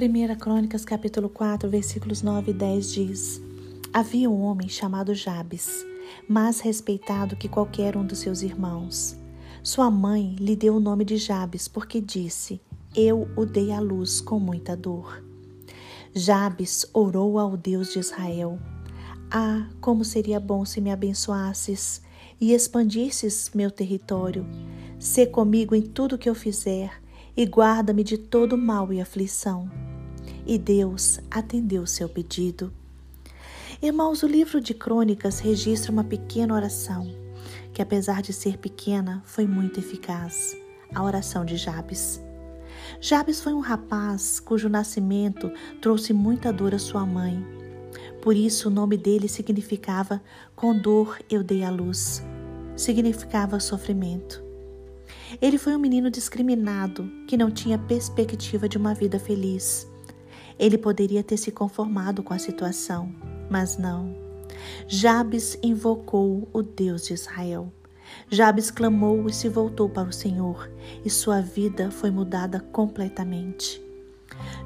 [0.00, 3.42] 1 Crônicas, capítulo 4, versículos 9 e 10 diz:
[3.92, 5.84] Havia um homem chamado Jabes,
[6.28, 9.16] mais respeitado que qualquer um dos seus irmãos.
[9.60, 12.60] Sua mãe lhe deu o nome de Jabes porque disse:
[12.94, 15.20] Eu o dei à luz com muita dor.
[16.14, 18.56] Jabes orou ao Deus de Israel:
[19.28, 22.02] Ah, como seria bom se me abençoasses
[22.40, 24.46] e expandisses meu território.
[24.96, 27.02] Sê comigo em tudo que eu fizer
[27.36, 29.68] e guarda-me de todo mal e aflição
[30.48, 32.72] e Deus atendeu seu pedido.
[33.82, 37.06] Irmãos, o livro de Crônicas registra uma pequena oração,
[37.72, 40.56] que apesar de ser pequena, foi muito eficaz
[40.94, 42.20] a oração de Jabes.
[42.98, 45.52] Jabes foi um rapaz cujo nascimento
[45.82, 47.44] trouxe muita dor à sua mãe.
[48.22, 50.22] Por isso, o nome dele significava
[50.56, 52.24] Com dor eu dei a luz.
[52.74, 54.42] Significava sofrimento.
[55.42, 59.87] Ele foi um menino discriminado que não tinha perspectiva de uma vida feliz.
[60.58, 63.14] Ele poderia ter se conformado com a situação,
[63.50, 64.14] mas não.
[64.86, 67.72] Jabes invocou o Deus de Israel.
[68.30, 70.70] Jabes clamou e se voltou para o Senhor,
[71.04, 73.80] e sua vida foi mudada completamente.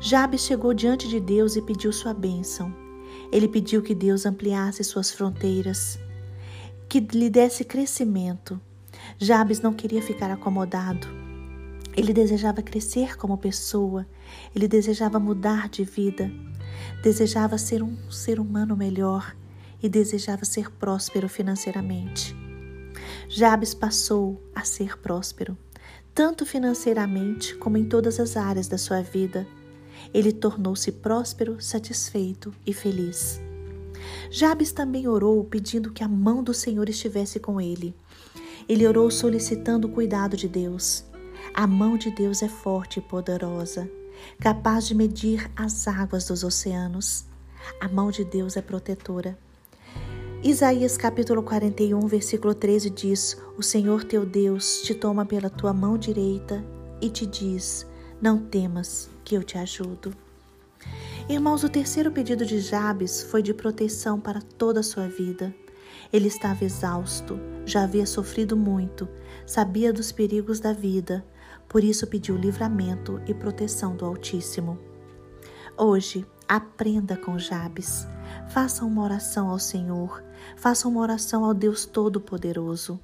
[0.00, 2.74] Jabes chegou diante de Deus e pediu sua bênção.
[3.30, 5.98] Ele pediu que Deus ampliasse suas fronteiras,
[6.88, 8.60] que lhe desse crescimento.
[9.18, 11.21] Jabes não queria ficar acomodado.
[11.96, 14.06] Ele desejava crescer como pessoa,
[14.54, 16.30] ele desejava mudar de vida,
[17.02, 19.36] desejava ser um ser humano melhor
[19.82, 22.34] e desejava ser próspero financeiramente.
[23.28, 25.56] Jabes passou a ser próspero,
[26.14, 29.46] tanto financeiramente como em todas as áreas da sua vida.
[30.14, 33.40] Ele tornou-se próspero, satisfeito e feliz.
[34.30, 37.94] Jabes também orou pedindo que a mão do Senhor estivesse com ele.
[38.68, 41.04] Ele orou solicitando o cuidado de Deus.
[41.54, 43.90] A mão de Deus é forte e poderosa,
[44.40, 47.26] capaz de medir as águas dos oceanos.
[47.78, 49.38] A mão de Deus é protetora.
[50.42, 55.98] Isaías capítulo 41, versículo 13 diz: O Senhor teu Deus te toma pela tua mão
[55.98, 56.64] direita
[57.02, 57.86] e te diz:
[58.18, 60.10] Não temas, que eu te ajudo.
[61.28, 65.54] Irmãos, o terceiro pedido de Jabes foi de proteção para toda a sua vida.
[66.10, 69.06] Ele estava exausto, já havia sofrido muito,
[69.46, 71.22] sabia dos perigos da vida,
[71.72, 74.78] por isso pediu livramento e proteção do Altíssimo.
[75.76, 78.06] Hoje, aprenda com Jabes.
[78.50, 80.22] Faça uma oração ao Senhor,
[80.54, 83.00] faça uma oração ao Deus Todo-Poderoso.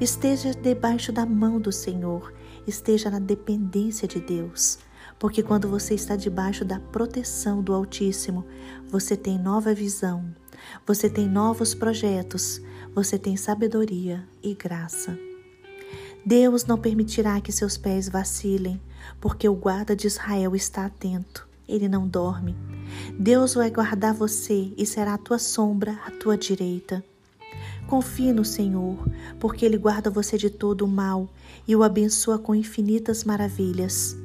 [0.00, 2.32] Esteja debaixo da mão do Senhor,
[2.66, 4.78] esteja na dependência de Deus.
[5.18, 8.46] Porque quando você está debaixo da proteção do Altíssimo,
[8.88, 10.24] você tem nova visão,
[10.86, 12.62] você tem novos projetos,
[12.94, 15.25] você tem sabedoria e graça.
[16.26, 18.80] Deus não permitirá que seus pés vacilem,
[19.20, 22.56] porque o guarda de Israel está atento, ele não dorme.
[23.16, 27.04] Deus vai guardar você e será a tua sombra à tua direita.
[27.86, 28.98] Confie no Senhor,
[29.38, 31.28] porque Ele guarda você de todo o mal
[31.66, 34.16] e o abençoa com infinitas maravilhas.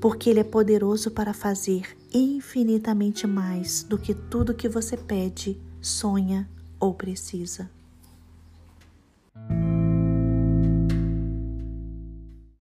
[0.00, 6.48] Porque Ele é poderoso para fazer infinitamente mais do que tudo que você pede, sonha
[6.80, 7.70] ou precisa.